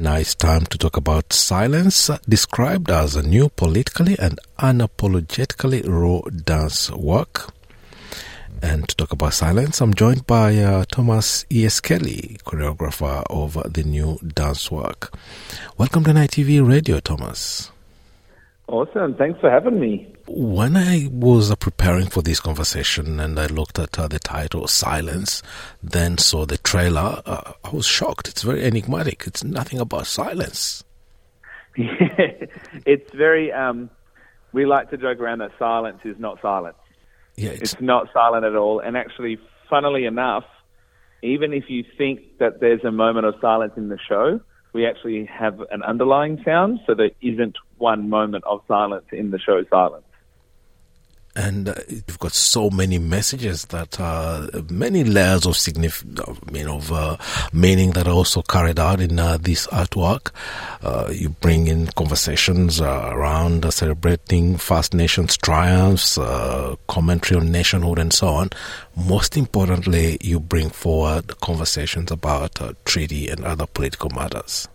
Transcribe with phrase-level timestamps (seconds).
[0.00, 6.22] Now it's time to talk about silence, described as a new politically and unapologetically raw
[6.30, 7.52] dance work.
[8.62, 11.80] And to talk about silence, I'm joined by uh, Thomas E.S.
[11.80, 15.12] Kelly, choreographer of the new dance work.
[15.76, 17.70] Welcome to NITV Radio, Thomas.
[18.70, 19.14] Awesome.
[19.14, 20.06] Thanks for having me.
[20.28, 24.68] When I was uh, preparing for this conversation and I looked at uh, the title
[24.68, 25.42] Silence,
[25.82, 28.28] then saw the trailer, uh, I was shocked.
[28.28, 29.24] It's very enigmatic.
[29.26, 30.84] It's nothing about silence.
[31.76, 31.88] Yeah,
[32.86, 33.90] it's very, um,
[34.52, 36.78] we like to joke around that silence is not silence.
[37.34, 38.78] Yeah, it's, It's not silent at all.
[38.78, 40.44] And actually, funnily enough,
[41.24, 44.40] even if you think that there's a moment of silence in the show,
[44.72, 49.38] we actually have an underlying sound, so there isn't one moment of silence in the
[49.38, 50.04] show silence.
[51.40, 56.68] And uh, you've got so many messages that are many layers of significant, I mean,
[56.68, 57.16] of uh,
[57.52, 60.32] meaning that are also carried out in uh, this artwork.
[60.82, 66.18] Uh, you bring in conversations uh, around uh, celebrating First Nations triumphs,
[66.88, 68.50] commentary on nationhood, and so on.
[68.94, 74.68] Most importantly, you bring forward conversations about treaty and other political matters.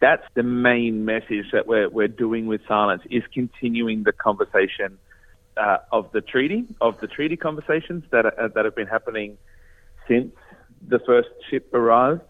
[0.00, 4.98] That's the main message that we're, we're doing with silence is continuing the conversation
[5.58, 9.36] uh, of the treaty, of the treaty conversations that are, that have been happening
[10.06, 10.32] since
[10.86, 12.22] the first ship arrived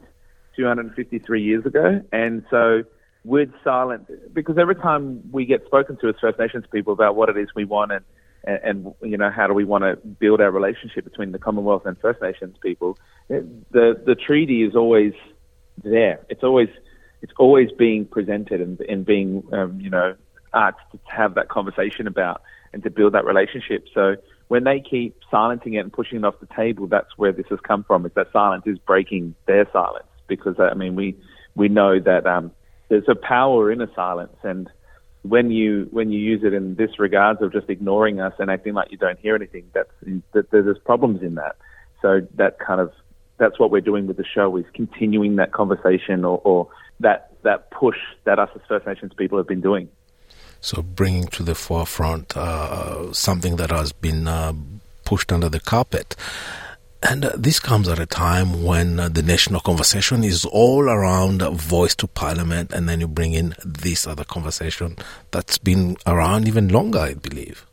[0.57, 2.03] 253 years ago.
[2.12, 2.85] And so
[3.25, 7.29] with silent because every time we get spoken to as First Nations people about what
[7.29, 8.05] it is we want and,
[8.45, 11.85] and, and you know, how do we want to build our relationship between the Commonwealth
[11.85, 12.98] and First Nations people,
[13.29, 15.13] the, the treaty is always
[15.85, 16.20] there.
[16.29, 16.69] It's always,
[17.20, 20.15] it's always being presented and, and being, um, you know,
[20.59, 22.42] asked to have that conversation about
[22.73, 23.87] and to build that relationship.
[23.95, 24.17] So
[24.48, 27.61] when they keep silencing it and pushing it off the table, that's where this has
[27.61, 28.05] come from.
[28.05, 31.17] Is that silence is breaking their silence because I mean we
[31.55, 32.53] we know that um,
[32.89, 34.70] there's a power in a silence, and
[35.23, 38.75] when you when you use it in this regards of just ignoring us and acting
[38.75, 39.91] like you don't hear anything, that's
[40.33, 41.57] that there's problems in that.
[42.01, 42.92] So that kind of
[43.39, 46.69] that's what we're doing with the show is continuing that conversation or, or
[47.01, 49.89] that that push that us as First Nations people have been doing.
[50.61, 54.52] So bringing to the forefront uh, something that has been uh,
[55.05, 56.17] pushed under the carpet.
[57.01, 61.42] And uh, this comes at a time when uh, the national conversation is all around
[61.42, 64.96] voice to parliament, and then you bring in this other conversation
[65.30, 67.64] that's been around even longer, I believe.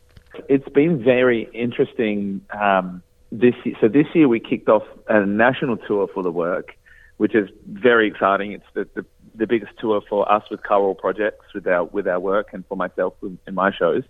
[0.48, 2.40] It's been very interesting.
[2.52, 3.74] Um, this year.
[3.80, 6.76] so this year we kicked off a national tour for the work,
[7.16, 8.52] which is very exciting.
[8.52, 9.04] It's the, the
[9.36, 12.76] the biggest tour for us with Karul projects with our with our work and for
[12.76, 14.02] myself in, in my shows.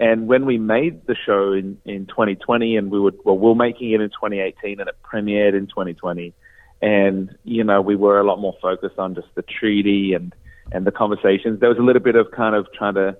[0.00, 3.54] And when we made the show in, in 2020, and we would well, we we're
[3.54, 6.32] making it in 2018, and it premiered in 2020.
[6.80, 10.34] And you know, we were a lot more focused on just the treaty and
[10.72, 11.60] and the conversations.
[11.60, 13.16] There was a little bit of kind of trying to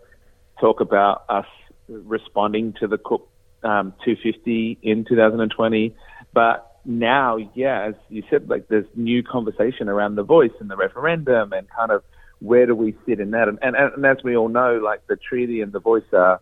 [0.61, 1.47] talk about us
[1.89, 3.29] responding to the Cook
[3.63, 5.95] um, 250 in 2020,
[6.33, 10.77] but now, yeah, as you said, like there's new conversation around the voice and the
[10.77, 12.03] referendum and kind of
[12.41, 13.49] where do we sit in that?
[13.49, 16.41] And, and, and as we all know, like the treaty and the voice are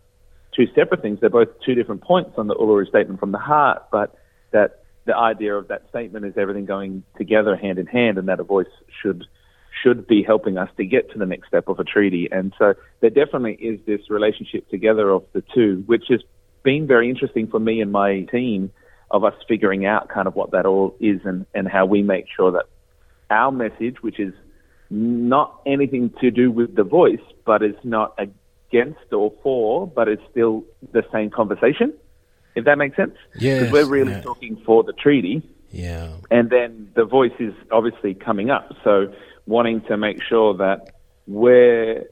[0.57, 1.19] two separate things.
[1.21, 4.17] They're both two different points on the Uluru Statement from the Heart, but
[4.53, 8.41] that the idea of that statement is everything going together hand in hand and that
[8.41, 8.67] a voice
[9.03, 9.25] should
[9.83, 12.29] should be helping us to get to the next step of a treaty.
[12.31, 16.21] And so there definitely is this relationship together of the two, which has
[16.63, 18.73] been very interesting for me and my team
[19.11, 22.27] of us figuring out kind of what that all is and, and how we make
[22.35, 22.67] sure that
[23.31, 24.33] our message, which is
[24.91, 30.23] not anything to do with the voice, but is not against or for, but it's
[30.31, 31.93] still the same conversation.
[32.55, 34.23] If that makes sense, Yes, because we're really yeah.
[34.23, 36.09] talking for the treaty, Yeah.
[36.31, 38.73] and then the voice is obviously coming up.
[38.83, 39.13] So
[39.47, 40.91] wanting to make sure that
[41.29, 42.07] we're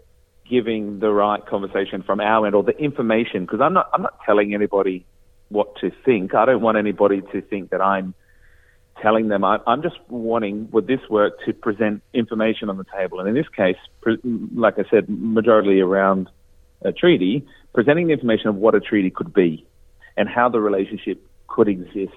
[0.49, 4.19] giving the right conversation from our end or the information, because I'm not I'm not
[4.25, 5.05] telling anybody
[5.49, 6.35] what to think.
[6.35, 8.15] I don't want anybody to think that I'm
[9.01, 9.45] telling them.
[9.45, 13.35] I, I'm just wanting with this work to present information on the table, and in
[13.35, 14.19] this case, pre-
[14.55, 16.29] like I said, majority around
[16.83, 19.67] a treaty, presenting the information of what a treaty could be
[20.17, 22.13] and how the relationship could exist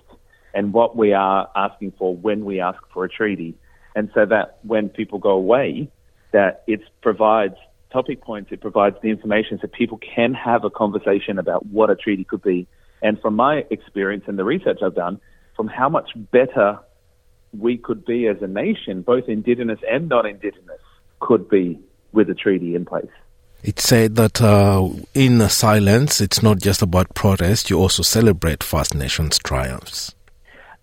[0.53, 3.55] and what we are asking for when we ask for a treaty.
[3.95, 5.89] And so that when people go away,
[6.31, 7.55] that it provides
[7.91, 11.95] topic points, it provides the information so people can have a conversation about what a
[11.95, 12.67] treaty could be.
[13.01, 15.19] And from my experience and the research I've done,
[15.56, 16.80] from how much better
[17.57, 20.80] we could be as a nation, both Indigenous and non-Indigenous,
[21.19, 21.80] could be
[22.12, 23.09] with a treaty in place.
[23.63, 28.95] It said that uh, in silence, it's not just about protest, you also celebrate First
[28.95, 30.15] Nations triumphs.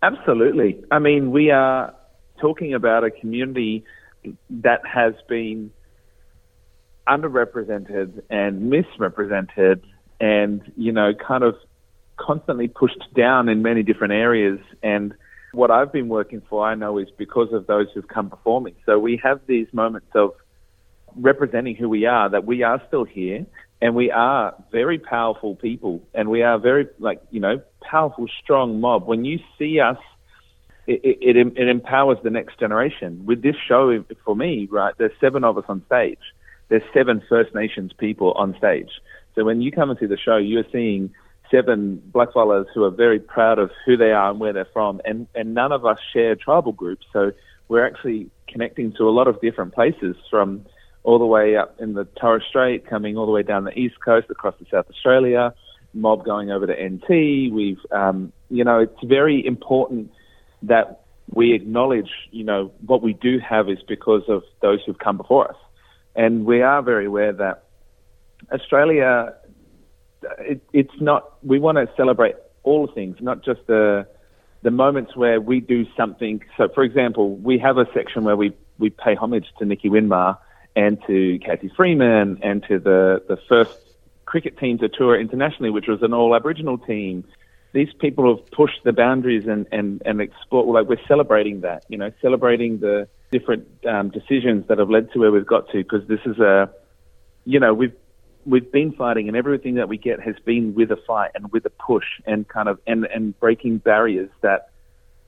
[0.02, 0.80] Absolutely.
[0.90, 1.92] I mean, we are
[2.40, 3.84] talking about a community
[4.50, 5.72] that has been
[7.08, 9.82] underrepresented and misrepresented
[10.20, 11.56] and, you know, kind of
[12.28, 14.60] constantly pushed down in many different areas.
[14.82, 15.14] And
[15.52, 18.74] what I've been working for, I know, is because of those who've come before me.
[18.84, 20.32] So we have these moments of
[21.16, 23.46] representing who we are, that we are still here
[23.80, 28.78] and we are very powerful people and we are very, like, you know, powerful, strong
[28.78, 29.06] mob.
[29.06, 29.98] When you see us,
[30.86, 33.24] it, it, it empowers the next generation.
[33.24, 36.18] With this show, for me, right, there's seven of us on stage.
[36.68, 38.90] There's seven First Nations people on stage.
[39.34, 41.14] So when you come and see the show, you're seeing
[41.50, 45.26] seven blackfellas who are very proud of who they are and where they're from, and,
[45.34, 47.06] and none of us share tribal groups.
[47.12, 47.32] So
[47.68, 50.64] we're actually connecting to a lot of different places from
[51.02, 53.96] all the way up in the Torres Strait, coming all the way down the east
[54.04, 55.54] coast across to South Australia,
[55.94, 57.52] mob going over to NT.
[57.52, 60.10] We've, um, you know, it's very important
[60.62, 61.02] that
[61.32, 65.48] we acknowledge, you know, what we do have is because of those who've come before
[65.48, 65.56] us.
[66.14, 67.64] And we are very aware that
[68.52, 69.34] Australia
[70.38, 71.44] it, it's not.
[71.44, 74.06] We want to celebrate all things, not just the
[74.62, 76.42] the moments where we do something.
[76.56, 80.38] So, for example, we have a section where we we pay homage to Nicky Winmar
[80.74, 83.78] and to Cathy Freeman and to the the first
[84.24, 87.24] cricket team to tour internationally, which was an all Aboriginal team.
[87.72, 90.72] These people have pushed the boundaries and and and explore.
[90.72, 95.18] Like we're celebrating that, you know, celebrating the different um, decisions that have led to
[95.18, 95.78] where we've got to.
[95.78, 96.70] Because this is a,
[97.44, 97.94] you know, we've
[98.46, 101.64] we've been fighting, and everything that we get has been with a fight and with
[101.66, 104.70] a push, and kind of and and breaking barriers that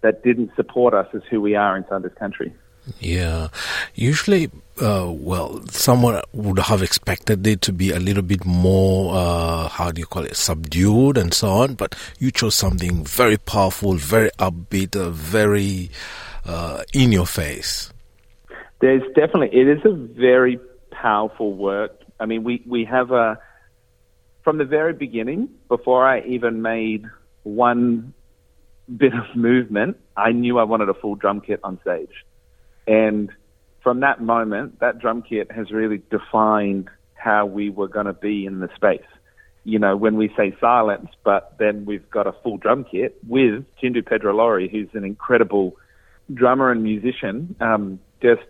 [0.02, 2.52] that didn't support us as who we are inside this country.
[2.98, 3.48] Yeah,
[3.94, 9.68] usually, uh, well, someone would have expected it to be a little bit more, uh,
[9.68, 11.74] how do you call it, subdued and so on.
[11.74, 15.90] But you chose something very powerful, very upbeat, uh, very
[16.46, 17.92] uh, in your face.
[18.80, 20.58] There's definitely it is a very
[20.90, 23.38] powerful work I mean, we, we have a,
[24.44, 27.06] from the very beginning, before I even made
[27.42, 28.14] one
[28.94, 32.24] bit of movement, I knew I wanted a full drum kit on stage.
[32.86, 33.30] And
[33.82, 38.44] from that moment, that drum kit has really defined how we were going to be
[38.46, 39.00] in the space.
[39.64, 43.64] You know, when we say silence, but then we've got a full drum kit with
[43.82, 45.76] Jhindu-Pedro Lawrie, who's an incredible
[46.32, 48.42] drummer and musician, um, just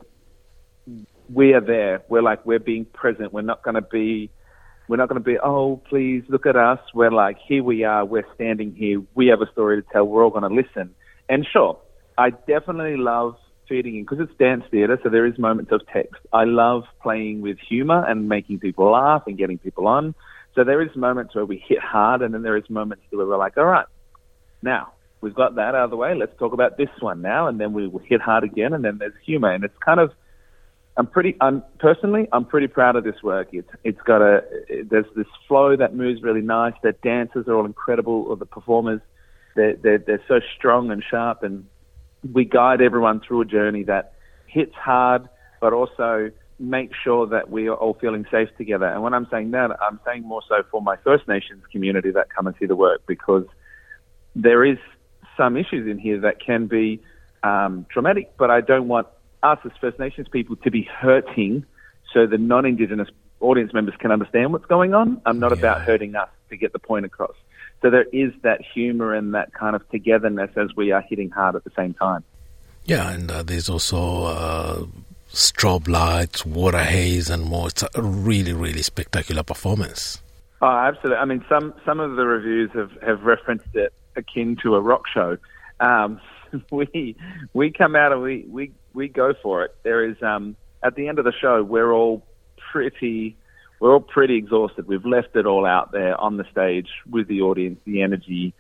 [1.33, 2.03] we are there.
[2.09, 3.33] We're like we're being present.
[3.33, 4.31] We're not going to be
[4.89, 6.81] we're not going to be oh please look at us.
[6.95, 8.05] We're like here we are.
[8.05, 9.03] We're standing here.
[9.15, 10.05] We have a story to tell.
[10.05, 10.95] We're all going to listen.
[11.29, 11.79] And sure,
[12.19, 13.37] I definitely love
[13.69, 16.21] feeding in because it's dance theatre, so there is moments of text.
[16.33, 20.15] I love playing with humour and making people laugh and getting people on.
[20.57, 23.39] So there is moments where we hit hard, and then there is moments where we're
[23.39, 23.87] like, all right,
[24.61, 26.15] now we've got that out of the way.
[26.15, 29.15] Let's talk about this one now, and then we hit hard again, and then there's
[29.25, 30.11] humour, and it's kind of
[30.97, 33.49] I'm pretty, I'm personally, I'm pretty proud of this work.
[33.53, 34.43] It's, it's got a,
[34.85, 36.75] there's this flow that moves really nice.
[36.83, 39.01] The dancers are all incredible, or the performers,
[39.57, 41.67] they're, they're, they're so strong and sharp, and
[42.33, 44.15] we guide everyone through a journey that
[44.47, 45.29] hits hard,
[45.61, 48.87] but also make sure that we are all feeling safe together.
[48.87, 52.29] And when I'm saying that, I'm saying more so for my First Nations community that
[52.29, 53.47] come and see the work because
[54.37, 54.77] there is
[55.37, 57.01] some issues in here that can be
[57.43, 59.07] um, traumatic, but I don't want
[59.43, 61.65] us as First Nations people to be hurting
[62.13, 63.09] so the non-Indigenous
[63.41, 65.21] audience members can understand what's going on.
[65.25, 65.59] I'm not yeah.
[65.59, 67.35] about hurting us to get the point across.
[67.83, 71.57] So there is that humour and that kind of togetherness as we are hitting hard
[71.57, 72.25] at the same time.
[72.85, 74.85] Yeah, and uh, there's also uh,
[75.33, 77.69] strobe lights, water haze, and more.
[77.69, 80.21] It's a really, really spectacular performance.
[80.61, 81.17] Oh, absolutely.
[81.17, 85.05] I mean, some some of the reviews have, have referenced it akin to a rock
[85.13, 85.39] show.
[85.79, 86.21] Um,
[86.71, 87.17] we
[87.55, 89.75] we come out and we, we we go for it.
[89.83, 92.25] There is um, at the end of the show, we're all
[92.73, 93.37] pretty
[93.81, 94.87] we're all pretty exhausted.
[94.87, 98.53] We've left it all out there on the stage with the audience, the energy.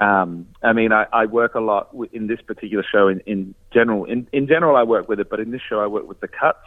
[0.00, 3.06] Um, I mean, I, I work a lot in this particular show.
[3.06, 5.86] In, in general, in, in general, I work with it, but in this show, I
[5.86, 6.58] work with the cuts.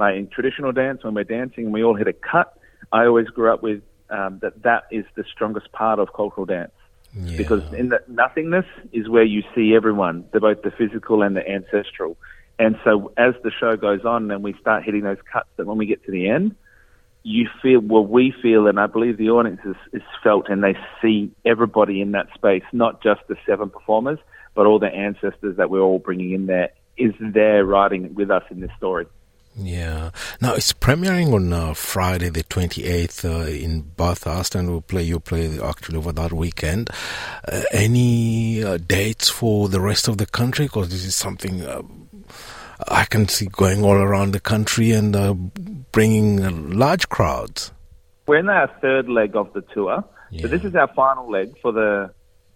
[0.00, 2.58] Like in traditional dance, when we're dancing, we all hit a cut.
[2.90, 4.60] I always grew up with um, that.
[4.64, 6.72] That is the strongest part of cultural dance.
[7.16, 7.36] Yeah.
[7.36, 11.48] Because in the nothingness is where you see everyone, the, both the physical and the
[11.48, 12.16] ancestral.
[12.58, 15.76] And so as the show goes on and we start hitting those cuts, that when
[15.76, 16.54] we get to the end,
[17.22, 20.76] you feel, well, we feel, and I believe the audience is, is felt, and they
[21.00, 24.18] see everybody in that space, not just the seven performers,
[24.54, 28.44] but all the ancestors that we're all bringing in there, is there riding with us
[28.50, 29.06] in this story.
[29.56, 30.10] Yeah.
[30.40, 35.04] Now it's premiering on uh, Friday, the twenty eighth, uh, in Bathurst, and we'll play.
[35.04, 36.90] You play actually over that weekend.
[37.46, 40.66] Uh, any uh, dates for the rest of the country?
[40.66, 41.82] Because this is something uh,
[42.88, 45.34] I can see going all around the country and uh,
[45.92, 47.72] bringing large crowds.
[48.26, 50.42] We're in our third leg of the tour, yeah.
[50.42, 52.10] so this is our final leg for the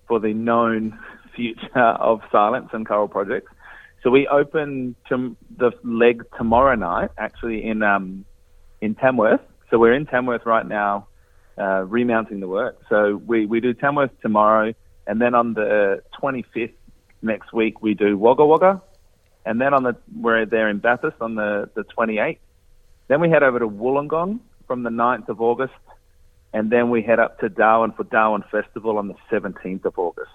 [0.06, 0.98] for the known
[1.36, 3.52] future of silence and Karul projects.
[4.02, 8.24] So we open to the leg tomorrow night, actually in um,
[8.80, 9.40] in Tamworth.
[9.70, 11.08] So we're in Tamworth right now,
[11.58, 12.78] uh, remounting the work.
[12.88, 14.72] So we, we do Tamworth tomorrow,
[15.06, 16.72] and then on the 25th
[17.20, 18.82] next week we do Wagga Wagga,
[19.44, 22.38] and then on the we're there in Bathurst on the the 28th.
[23.08, 25.72] Then we head over to Wollongong from the 9th of August,
[26.52, 30.30] and then we head up to Darwin for Darwin Festival on the 17th of August.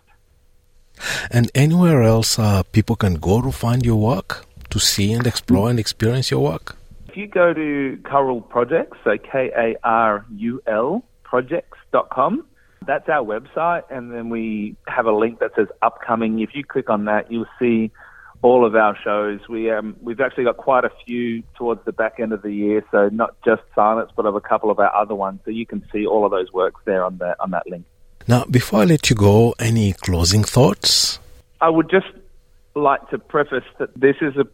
[1.29, 5.69] And anywhere else uh, people can go to find your work, to see and explore
[5.69, 6.75] and experience your work?
[7.07, 12.45] If you go to Karul Projects, so K A R U L projects.com,
[12.85, 16.39] that's our website, and then we have a link that says upcoming.
[16.39, 17.91] If you click on that, you'll see
[18.43, 19.39] all of our shows.
[19.49, 22.85] We um, we've actually got quite a few towards the back end of the year,
[22.91, 25.39] so not just Silence, but of a couple of our other ones.
[25.45, 27.85] So you can see all of those works there on the on that link.
[28.27, 31.19] Now, before I let you go, any closing thoughts?
[31.59, 32.07] I would just
[32.75, 34.45] like to preface that this is a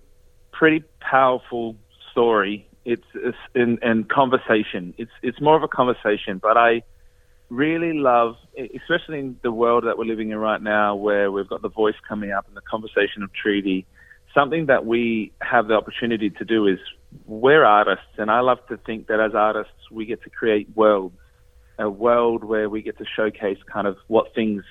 [0.51, 1.75] pretty powerful
[2.11, 2.65] story.
[2.85, 4.93] It's, it's in, in conversation.
[4.97, 6.81] It's it's more of a conversation, but I
[7.49, 11.61] really love, especially in the world that we're living in right now, where we've got
[11.61, 13.85] the voice coming up and the conversation of treaty.
[14.33, 16.79] Something that we have the opportunity to do is
[17.25, 21.15] we're artists, and I love to think that as artists we get to create worlds,
[21.79, 24.63] a world where we get to showcase kind of what things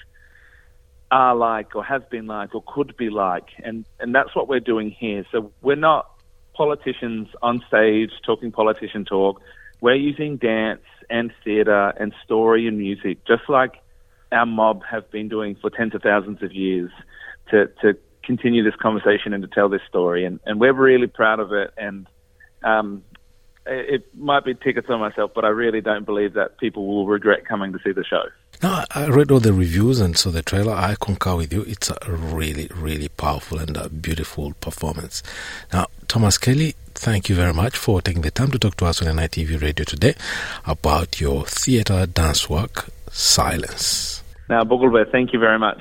[1.11, 4.61] are like, or have been like, or could be like, and and that's what we're
[4.61, 5.25] doing here.
[5.32, 6.08] So we're not
[6.54, 9.40] politicians on stage talking politician talk.
[9.80, 13.75] We're using dance and theatre and story and music, just like
[14.32, 16.90] our mob have been doing for tens of thousands of years,
[17.50, 20.25] to to continue this conversation and to tell this story.
[20.25, 21.73] And and we're really proud of it.
[21.76, 22.06] And
[22.62, 23.02] um,
[23.66, 27.44] it might be tickets on myself, but I really don't believe that people will regret
[27.47, 28.25] coming to see the show.
[28.62, 30.73] No, I read all the reviews and so the trailer.
[30.73, 31.62] I concur with you.
[31.62, 35.23] It's a really, really powerful and a beautiful performance.
[35.73, 39.00] Now, Thomas Kelly, thank you very much for taking the time to talk to us
[39.00, 40.14] on NITV Radio today
[40.67, 44.23] about your theatre dance work, Silence.
[44.49, 45.76] Now, Bogolbe, thank you very much.